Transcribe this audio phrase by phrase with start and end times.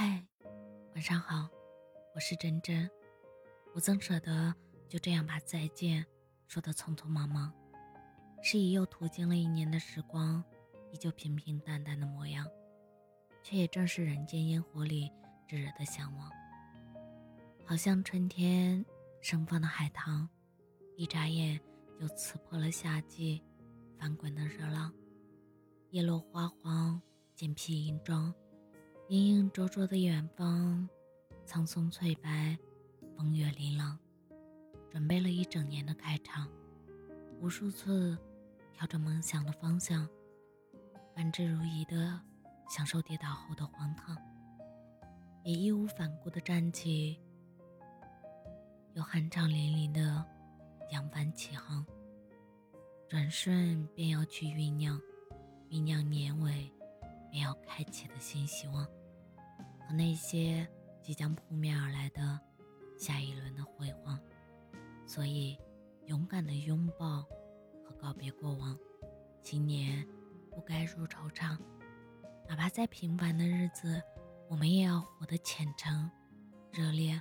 [0.00, 0.24] 嗨，
[0.94, 1.48] 晚上好，
[2.14, 2.88] 我是真真。
[3.74, 4.54] 我怎舍得
[4.88, 6.06] 就这样把再见
[6.46, 7.52] 说的匆匆忙忙？
[8.40, 10.44] 是以又途经了一年的时光，
[10.92, 12.46] 依旧平平淡淡的模样，
[13.42, 15.10] 却也正是人间烟火里
[15.48, 16.30] 炙热的向往。
[17.64, 18.86] 好像春天
[19.20, 20.28] 盛放的海棠，
[20.94, 21.60] 一眨眼
[21.98, 23.42] 就刺破了夏季
[23.98, 24.94] 翻滚的热浪。
[25.90, 27.02] 叶落花黄，
[27.34, 28.32] 剑披银装。
[29.08, 30.86] 隐隐灼灼的远方，
[31.46, 32.28] 苍松翠柏，
[33.16, 33.98] 风月琳琅。
[34.90, 36.46] 准备了一整年的开场，
[37.40, 38.18] 无数次
[38.74, 40.06] 调整梦想的方向，
[41.16, 42.20] 甘之如饴的
[42.68, 44.14] 享受跌倒后的荒唐，
[45.42, 47.18] 也义无反顾的站起，
[48.92, 50.22] 又酣畅淋漓的
[50.90, 51.82] 扬帆起航。
[53.08, 55.00] 转瞬便要去酝酿，
[55.70, 56.70] 酝酿年尾
[57.30, 58.86] 便要开启的新希望。
[59.88, 60.68] 和那些
[61.00, 62.38] 即将扑面而来的
[62.98, 64.20] 下一轮的辉煌，
[65.06, 65.56] 所以
[66.04, 67.22] 勇敢的拥抱
[67.82, 68.78] 和告别过往。
[69.40, 70.06] 今年
[70.50, 71.56] 不该入惆怅，
[72.46, 74.02] 哪怕再平凡的日子，
[74.50, 76.10] 我们也要活得虔诚、
[76.70, 77.18] 热烈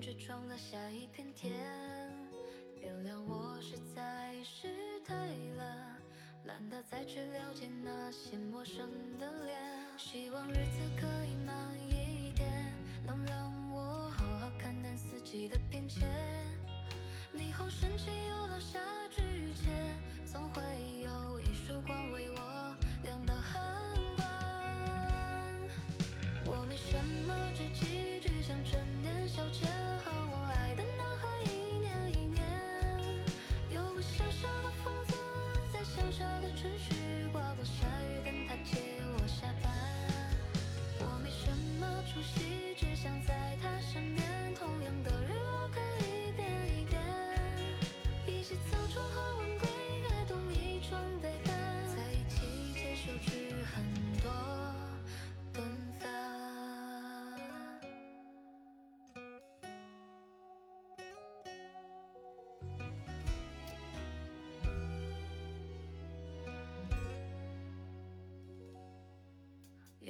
[0.00, 1.52] 却撞了下一片天。
[2.80, 4.68] 原谅我实在是
[5.04, 5.14] 太
[5.56, 5.96] 懒，
[6.44, 8.88] 懒得再去了解那些陌生
[9.18, 9.58] 的脸。
[9.96, 11.54] 希望日子可以慢
[11.88, 12.72] 一点，
[13.04, 16.08] 能让我好好看淡四季的变迁。
[17.34, 18.78] 霓虹升起又落下
[36.60, 36.97] 失去。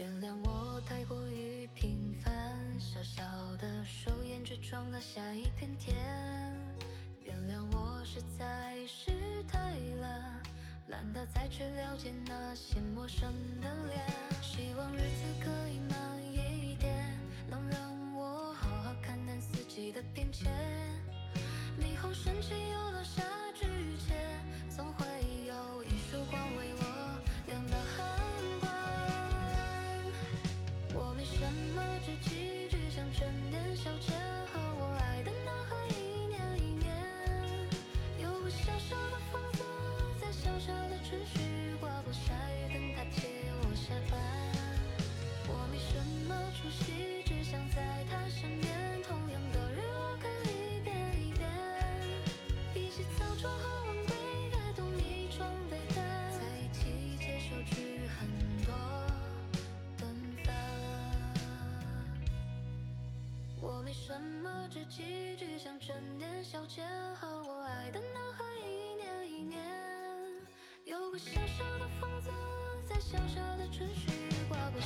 [0.09, 2.33] 原谅我太过于平凡，
[2.81, 3.23] 小小
[3.59, 5.95] 的手眼却装得下一片天。
[7.23, 9.13] 原谅我实在是
[9.47, 9.59] 太
[10.01, 10.43] 懒，
[10.87, 13.31] 懒得再去了解那些陌生
[13.61, 14.01] 的脸。
[14.41, 15.51] 希望日子可
[63.61, 66.83] 我没什么知己，只想整点消遣，
[67.15, 69.59] 和我爱的男孩一年一年。
[70.85, 72.31] 有个小小的房子，
[72.89, 74.11] 在小小的城市，
[74.49, 74.81] 挂过。